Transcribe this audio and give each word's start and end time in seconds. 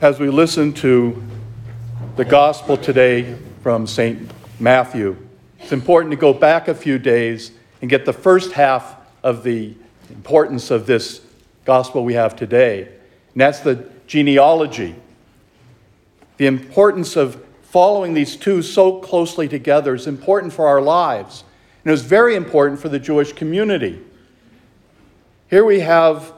as 0.00 0.20
we 0.20 0.30
listen 0.30 0.72
to 0.72 1.20
the 2.14 2.24
gospel 2.24 2.76
today 2.76 3.34
from 3.64 3.84
St. 3.84 4.30
Matthew, 4.60 5.16
it's 5.58 5.72
important 5.72 6.12
to 6.12 6.16
go 6.16 6.32
back 6.32 6.68
a 6.68 6.74
few 6.74 7.00
days 7.00 7.50
and 7.80 7.90
get 7.90 8.04
the 8.04 8.12
first 8.12 8.52
half 8.52 8.94
of 9.24 9.42
the 9.42 9.74
importance 10.08 10.70
of 10.70 10.86
this 10.86 11.20
gospel 11.64 12.04
we 12.04 12.14
have 12.14 12.36
today. 12.36 12.82
And 12.82 13.40
that's 13.40 13.58
the 13.58 13.90
genealogy. 14.06 14.94
The 16.36 16.46
importance 16.46 17.16
of 17.16 17.44
following 17.62 18.14
these 18.14 18.36
two 18.36 18.62
so 18.62 19.00
closely 19.00 19.48
together 19.48 19.96
is 19.96 20.06
important 20.06 20.52
for 20.52 20.68
our 20.68 20.80
lives. 20.80 21.42
And 21.82 21.90
it 21.90 21.92
was 21.92 22.02
very 22.02 22.36
important 22.36 22.80
for 22.80 22.88
the 22.88 23.00
Jewish 23.00 23.32
community. 23.32 24.00
Here 25.50 25.64
we 25.64 25.80
have 25.80 26.32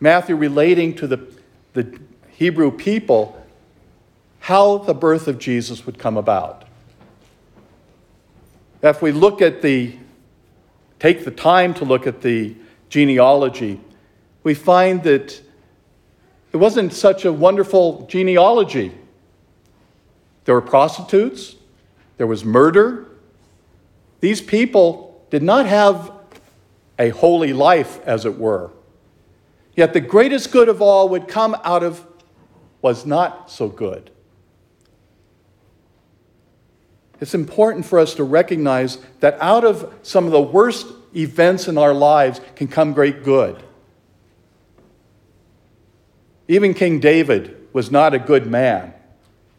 Matthew 0.00 0.34
relating 0.34 0.94
to 0.94 1.06
the, 1.06 1.26
the 1.74 2.00
Hebrew 2.42 2.72
people 2.72 3.40
how 4.40 4.78
the 4.78 4.94
birth 4.94 5.28
of 5.28 5.38
Jesus 5.38 5.86
would 5.86 5.96
come 5.96 6.16
about. 6.16 6.64
If 8.82 9.00
we 9.00 9.12
look 9.12 9.40
at 9.40 9.62
the, 9.62 9.96
take 10.98 11.24
the 11.24 11.30
time 11.30 11.72
to 11.74 11.84
look 11.84 12.04
at 12.04 12.20
the 12.20 12.56
genealogy, 12.88 13.80
we 14.42 14.54
find 14.54 15.04
that 15.04 15.40
it 16.52 16.56
wasn't 16.56 16.92
such 16.92 17.24
a 17.24 17.32
wonderful 17.32 18.08
genealogy. 18.08 18.90
There 20.44 20.56
were 20.56 20.62
prostitutes, 20.62 21.54
there 22.16 22.26
was 22.26 22.44
murder. 22.44 23.06
These 24.18 24.40
people 24.40 25.24
did 25.30 25.44
not 25.44 25.66
have 25.66 26.10
a 26.98 27.10
holy 27.10 27.52
life, 27.52 28.00
as 28.04 28.24
it 28.24 28.36
were. 28.36 28.72
Yet 29.76 29.92
the 29.92 30.00
greatest 30.00 30.50
good 30.50 30.68
of 30.68 30.82
all 30.82 31.08
would 31.10 31.28
come 31.28 31.56
out 31.62 31.84
of 31.84 32.04
was 32.82 33.06
not 33.06 33.50
so 33.50 33.68
good. 33.68 34.10
It's 37.20 37.34
important 37.34 37.86
for 37.86 38.00
us 38.00 38.14
to 38.16 38.24
recognize 38.24 38.98
that 39.20 39.38
out 39.40 39.64
of 39.64 39.94
some 40.02 40.26
of 40.26 40.32
the 40.32 40.42
worst 40.42 40.88
events 41.14 41.68
in 41.68 41.78
our 41.78 41.94
lives 41.94 42.40
can 42.56 42.66
come 42.66 42.92
great 42.92 43.22
good. 43.22 43.62
Even 46.48 46.74
King 46.74 46.98
David 46.98 47.56
was 47.72 47.90
not 47.92 48.12
a 48.12 48.18
good 48.18 48.46
man 48.46 48.92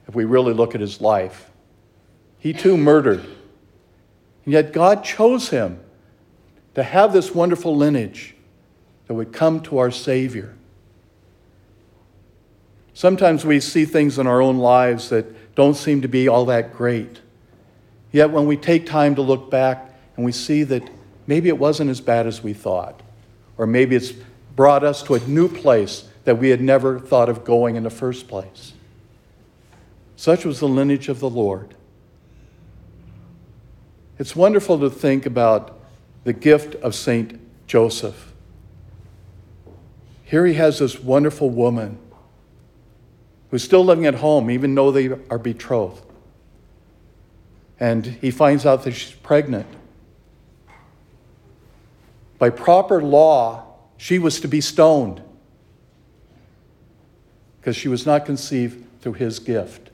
if 0.07 0.13
we 0.13 0.25
really 0.25 0.53
look 0.53 0.75
at 0.75 0.81
his 0.81 0.99
life. 0.99 1.49
He 2.37 2.51
too 2.51 2.75
murdered. 2.75 3.21
And 4.43 4.53
yet 4.53 4.73
God 4.73 5.05
chose 5.05 5.47
him 5.47 5.79
to 6.75 6.83
have 6.83 7.13
this 7.13 7.33
wonderful 7.33 7.75
lineage 7.75 8.35
that 9.07 9.13
would 9.13 9.31
come 9.31 9.61
to 9.61 9.77
our 9.77 9.91
Savior. 9.91 10.53
Sometimes 12.93 13.43
we 13.43 13.59
see 13.59 13.85
things 13.85 14.19
in 14.19 14.27
our 14.27 14.41
own 14.41 14.57
lives 14.57 15.09
that 15.09 15.55
don't 15.55 15.75
seem 15.75 16.01
to 16.01 16.07
be 16.07 16.27
all 16.27 16.45
that 16.45 16.73
great. 16.73 17.21
Yet 18.11 18.29
when 18.29 18.45
we 18.45 18.57
take 18.57 18.85
time 18.85 19.15
to 19.15 19.21
look 19.21 19.49
back 19.49 19.93
and 20.15 20.25
we 20.25 20.31
see 20.31 20.63
that 20.63 20.87
maybe 21.25 21.49
it 21.49 21.57
wasn't 21.57 21.89
as 21.89 22.01
bad 22.01 22.27
as 22.27 22.43
we 22.43 22.53
thought, 22.53 23.01
or 23.57 23.65
maybe 23.65 23.95
it's 23.95 24.13
brought 24.55 24.83
us 24.83 25.01
to 25.03 25.15
a 25.15 25.19
new 25.21 25.47
place 25.47 26.07
that 26.25 26.37
we 26.37 26.49
had 26.49 26.61
never 26.61 26.99
thought 26.99 27.29
of 27.29 27.43
going 27.43 27.75
in 27.75 27.83
the 27.83 27.89
first 27.89 28.27
place. 28.27 28.73
Such 30.15 30.45
was 30.45 30.59
the 30.59 30.67
lineage 30.67 31.09
of 31.09 31.19
the 31.19 31.29
Lord. 31.29 31.75
It's 34.19 34.35
wonderful 34.35 34.79
to 34.79 34.89
think 34.89 35.25
about 35.25 35.79
the 36.23 36.33
gift 36.33 36.75
of 36.75 36.93
Saint 36.93 37.39
Joseph. 37.67 38.31
Here 40.23 40.45
he 40.45 40.53
has 40.53 40.79
this 40.79 40.99
wonderful 40.99 41.49
woman 41.49 41.97
who's 43.53 43.63
still 43.63 43.85
living 43.85 44.07
at 44.07 44.15
home, 44.15 44.49
even 44.49 44.73
though 44.73 44.89
they 44.89 45.09
are 45.29 45.37
betrothed. 45.37 46.03
And 47.79 48.03
he 48.03 48.31
finds 48.31 48.65
out 48.65 48.83
that 48.83 48.93
she's 48.93 49.11
pregnant. 49.11 49.67
By 52.39 52.49
proper 52.49 52.99
law, 52.99 53.65
she 53.95 54.17
was 54.17 54.39
to 54.39 54.47
be 54.47 54.59
stoned 54.59 55.21
because 57.59 57.75
she 57.75 57.87
was 57.87 58.07
not 58.07 58.25
conceived 58.25 58.83
through 59.01 59.13
his 59.13 59.37
gift. 59.37 59.91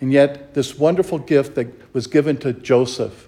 And 0.00 0.12
yet, 0.12 0.54
this 0.54 0.78
wonderful 0.78 1.18
gift 1.18 1.56
that 1.56 1.92
was 1.92 2.06
given 2.06 2.36
to 2.36 2.52
Joseph, 2.52 3.26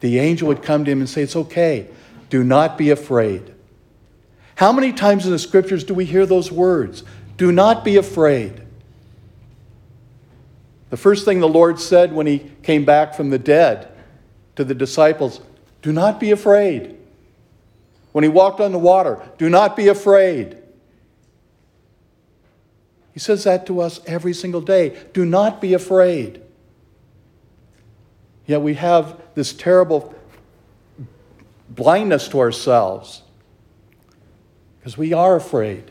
the 0.00 0.18
angel 0.18 0.48
would 0.48 0.62
come 0.62 0.84
to 0.84 0.90
him 0.90 1.00
and 1.00 1.08
say, 1.08 1.22
It's 1.22 1.34
okay. 1.34 1.88
Do 2.28 2.44
not 2.44 2.76
be 2.76 2.90
afraid. 2.90 3.54
How 4.56 4.72
many 4.72 4.92
times 4.92 5.24
in 5.24 5.30
the 5.30 5.38
scriptures 5.38 5.84
do 5.84 5.94
we 5.94 6.04
hear 6.04 6.26
those 6.26 6.52
words? 6.52 7.04
Do 7.38 7.50
not 7.50 7.84
be 7.84 7.96
afraid. 7.96 8.60
The 10.90 10.96
first 10.96 11.24
thing 11.24 11.40
the 11.40 11.48
Lord 11.48 11.80
said 11.80 12.12
when 12.12 12.26
he 12.26 12.50
came 12.62 12.84
back 12.84 13.14
from 13.14 13.30
the 13.30 13.38
dead 13.38 13.88
to 14.56 14.64
the 14.64 14.74
disciples, 14.74 15.40
Do 15.80 15.92
not 15.92 16.20
be 16.20 16.30
afraid. 16.30 16.98
When 18.12 18.24
he 18.24 18.28
walked 18.28 18.60
on 18.60 18.72
the 18.72 18.78
water, 18.78 19.22
do 19.38 19.48
not 19.48 19.76
be 19.76 19.86
afraid. 19.88 20.58
He 23.12 23.20
says 23.20 23.44
that 23.44 23.66
to 23.66 23.80
us 23.80 24.00
every 24.06 24.32
single 24.32 24.60
day. 24.60 24.98
Do 25.12 25.24
not 25.24 25.60
be 25.60 25.74
afraid. 25.74 26.42
Yet 28.46 28.62
we 28.62 28.74
have 28.74 29.20
this 29.34 29.52
terrible 29.52 30.14
blindness 31.68 32.28
to 32.28 32.40
ourselves 32.40 33.22
because 34.78 34.96
we 34.96 35.12
are 35.12 35.36
afraid. 35.36 35.90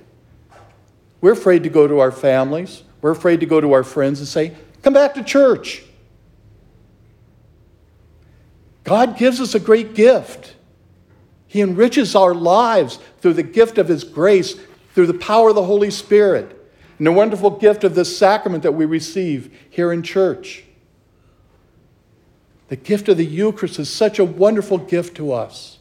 We're 1.22 1.34
afraid 1.34 1.64
to 1.64 1.70
go 1.70 1.88
to 1.88 2.00
our 2.00 2.12
families, 2.12 2.84
we're 3.02 3.12
afraid 3.12 3.40
to 3.40 3.46
go 3.46 3.62
to 3.62 3.74
our 3.74 3.84
friends 3.84 4.20
and 4.20 4.28
say, 4.28 4.54
Come 4.82 4.94
back 4.94 5.14
to 5.16 5.24
church. 5.24 5.84
God 8.84 9.18
gives 9.18 9.42
us 9.42 9.54
a 9.54 9.60
great 9.60 9.96
gift. 9.96 10.56
He 11.48 11.62
enriches 11.62 12.16
our 12.16 12.34
lives 12.34 13.00
through 13.20 13.34
the 13.34 13.44
gift 13.44 13.78
of 13.78 13.88
His 13.88 14.04
grace, 14.04 14.56
through 14.94 15.08
the 15.08 15.14
power 15.14 15.50
of 15.50 15.56
the 15.56 15.64
Holy 15.64 15.92
Spirit 15.92 16.58
and 16.98 17.06
the 17.06 17.12
wonderful 17.12 17.52
gift 17.52 17.84
of 17.84 17.96
this 17.96 18.18
sacrament 18.18 18.64
that 18.64 18.72
we 18.72 18.86
receive 18.86 19.56
here 19.70 19.92
in 19.92 20.02
church. 20.02 20.64
The 22.70 22.76
gift 22.76 23.08
of 23.08 23.18
the 23.18 23.26
Eucharist 23.26 23.80
is 23.80 23.90
such 23.90 24.20
a 24.20 24.26
wonderful 24.26 24.78
gift 24.78 25.16
to 25.18 25.32
us. 25.32 25.80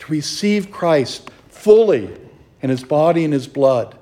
To 0.00 0.12
receive 0.12 0.70
Christ 0.70 1.30
fully 1.48 2.16
in 2.62 2.70
his 2.70 2.84
body 2.84 3.24
and 3.24 3.32
his 3.32 3.46
blood. 3.46 3.98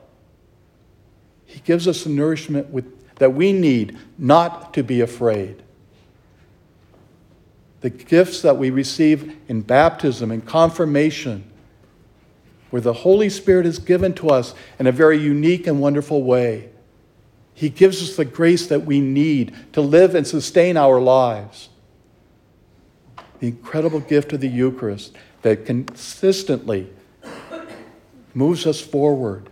He 1.45 1.61
gives 1.61 1.87
us 1.87 2.05
the 2.05 2.11
nourishment 2.11 2.71
with, 2.71 3.15
that 3.17 3.35
we 3.35 3.53
need 3.53 3.97
not 4.19 4.75
to 4.75 4.83
be 4.83 5.01
afraid. 5.01 5.63
The 7.81 7.91
gifts 7.91 8.43
that 8.43 8.57
we 8.57 8.71
receive 8.71 9.37
in 9.49 9.63
baptism 9.63 10.31
and 10.31 10.45
confirmation 10.45 11.51
where 12.71 12.83
the 12.83 12.93
Holy 12.93 13.29
Spirit 13.29 13.65
is 13.65 13.79
given 13.79 14.13
to 14.15 14.29
us 14.29 14.55
in 14.79 14.87
a 14.87 14.93
very 14.93 15.19
unique 15.19 15.67
and 15.67 15.81
wonderful 15.81 16.23
way. 16.23 16.69
He 17.55 17.69
gives 17.71 18.03
us 18.03 18.17
the 18.17 18.25
grace 18.25 18.67
that 18.67 18.85
we 18.85 19.01
need 19.01 19.55
to 19.73 19.81
live 19.81 20.15
and 20.15 20.27
sustain 20.27 20.77
our 20.77 21.01
lives. 21.01 21.71
The 23.41 23.49
incredible 23.49 24.01
gift 24.01 24.33
of 24.33 24.41
the 24.41 24.49
Eucharist 24.49 25.15
that 25.43 25.65
consistently 25.65 26.91
moves 28.37 28.67
us 28.67 28.81
forward 28.81 29.49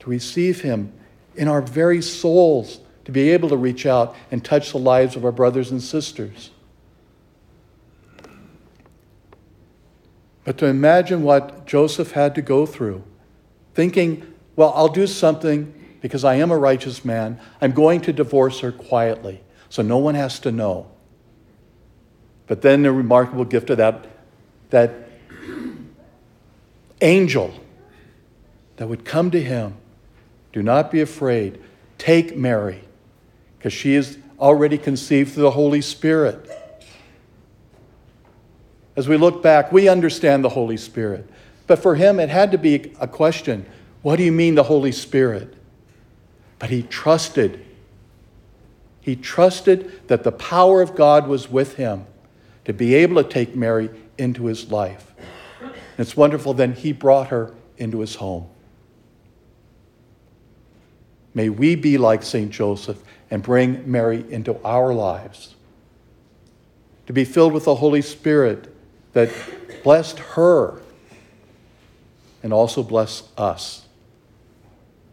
to 0.00 0.10
receive 0.10 0.60
Him 0.60 0.92
in 1.36 1.48
our 1.48 1.62
very 1.62 2.02
souls, 2.02 2.80
to 3.04 3.12
be 3.12 3.30
able 3.30 3.48
to 3.48 3.56
reach 3.56 3.86
out 3.86 4.14
and 4.30 4.44
touch 4.44 4.72
the 4.72 4.78
lives 4.78 5.16
of 5.16 5.24
our 5.24 5.32
brothers 5.32 5.70
and 5.70 5.82
sisters. 5.82 6.50
But 10.44 10.58
to 10.58 10.66
imagine 10.66 11.22
what 11.22 11.66
Joseph 11.66 12.12
had 12.12 12.34
to 12.34 12.42
go 12.42 12.66
through, 12.66 13.04
thinking, 13.74 14.34
well, 14.56 14.72
I'll 14.74 14.88
do 14.88 15.06
something 15.06 15.72
because 16.00 16.24
I 16.24 16.34
am 16.34 16.50
a 16.50 16.58
righteous 16.58 17.04
man. 17.04 17.40
I'm 17.60 17.72
going 17.72 18.00
to 18.02 18.12
divorce 18.12 18.60
her 18.60 18.72
quietly 18.72 19.40
so 19.72 19.80
no 19.80 19.96
one 19.96 20.14
has 20.14 20.38
to 20.40 20.52
know. 20.52 20.86
But 22.46 22.60
then 22.60 22.82
the 22.82 22.92
remarkable 22.92 23.46
gift 23.46 23.70
of 23.70 23.78
that, 23.78 24.04
that 24.68 24.92
angel 27.02 27.52
that 28.76 28.88
would 28.88 29.04
come 29.04 29.30
to 29.30 29.42
him 29.42 29.76
do 30.52 30.62
not 30.62 30.90
be 30.90 31.00
afraid. 31.00 31.60
Take 31.98 32.36
Mary, 32.36 32.82
because 33.58 33.72
she 33.72 33.94
is 33.94 34.18
already 34.38 34.76
conceived 34.76 35.32
through 35.32 35.44
the 35.44 35.50
Holy 35.52 35.80
Spirit. 35.80 36.50
As 38.96 39.08
we 39.08 39.16
look 39.16 39.42
back, 39.42 39.72
we 39.72 39.88
understand 39.88 40.44
the 40.44 40.50
Holy 40.50 40.76
Spirit. 40.76 41.28
But 41.66 41.78
for 41.78 41.94
him, 41.94 42.20
it 42.20 42.28
had 42.28 42.50
to 42.52 42.58
be 42.58 42.92
a 43.00 43.08
question 43.08 43.66
what 44.02 44.16
do 44.16 44.24
you 44.24 44.32
mean, 44.32 44.56
the 44.56 44.64
Holy 44.64 44.90
Spirit? 44.90 45.54
But 46.58 46.70
he 46.70 46.82
trusted. 46.82 47.64
He 49.00 49.14
trusted 49.14 50.08
that 50.08 50.24
the 50.24 50.32
power 50.32 50.82
of 50.82 50.96
God 50.96 51.28
was 51.28 51.48
with 51.48 51.76
him 51.76 52.06
to 52.64 52.72
be 52.72 52.94
able 52.94 53.22
to 53.22 53.28
take 53.28 53.54
Mary 53.54 53.90
into 54.18 54.46
his 54.46 54.70
life. 54.72 55.11
And 55.92 56.06
it's 56.06 56.16
wonderful, 56.16 56.54
then 56.54 56.72
he 56.72 56.92
brought 56.92 57.28
her 57.28 57.54
into 57.76 58.00
his 58.00 58.16
home. 58.16 58.48
May 61.34 61.48
we 61.48 61.74
be 61.74 61.98
like 61.98 62.22
St. 62.22 62.50
Joseph 62.50 63.02
and 63.30 63.42
bring 63.42 63.90
Mary 63.90 64.24
into 64.30 64.62
our 64.62 64.92
lives. 64.92 65.54
To 67.06 67.12
be 67.12 67.24
filled 67.24 67.52
with 67.52 67.64
the 67.64 67.74
Holy 67.74 68.02
Spirit 68.02 68.74
that 69.12 69.30
blessed 69.82 70.18
her 70.18 70.80
and 72.42 72.52
also 72.52 72.82
bless 72.82 73.22
us. 73.36 73.86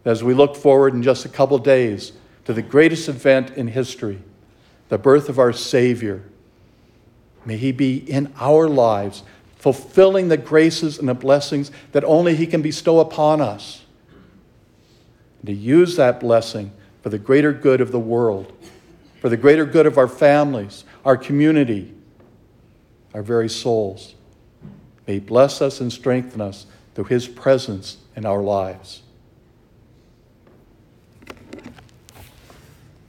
As 0.04 0.24
we 0.24 0.34
look 0.34 0.56
forward 0.56 0.94
in 0.94 1.02
just 1.02 1.24
a 1.24 1.28
couple 1.28 1.58
days 1.58 2.12
to 2.44 2.52
the 2.52 2.62
greatest 2.62 3.08
event 3.08 3.50
in 3.50 3.68
history, 3.68 4.20
the 4.88 4.98
birth 4.98 5.28
of 5.28 5.38
our 5.38 5.52
Savior, 5.52 6.24
may 7.44 7.56
He 7.56 7.72
be 7.72 7.96
in 7.96 8.32
our 8.38 8.68
lives, 8.68 9.22
fulfilling 9.60 10.28
the 10.28 10.38
graces 10.38 10.98
and 10.98 11.06
the 11.06 11.14
blessings 11.14 11.70
that 11.92 12.02
only 12.04 12.34
He 12.34 12.46
can 12.46 12.62
bestow 12.62 12.98
upon 12.98 13.42
us. 13.42 13.84
And 15.40 15.48
to 15.48 15.52
use 15.52 15.96
that 15.96 16.18
blessing 16.18 16.72
for 17.02 17.10
the 17.10 17.18
greater 17.18 17.52
good 17.52 17.82
of 17.82 17.92
the 17.92 18.00
world, 18.00 18.52
for 19.20 19.28
the 19.28 19.36
greater 19.36 19.66
good 19.66 19.86
of 19.86 19.98
our 19.98 20.08
families, 20.08 20.84
our 21.04 21.16
community, 21.16 21.92
our 23.12 23.22
very 23.22 23.50
souls. 23.50 24.14
May 25.06 25.14
He 25.14 25.20
bless 25.20 25.60
us 25.60 25.80
and 25.80 25.92
strengthen 25.92 26.40
us 26.40 26.64
through 26.94 27.04
His 27.04 27.28
presence 27.28 27.98
in 28.16 28.24
our 28.24 28.42
lives. 28.42 29.02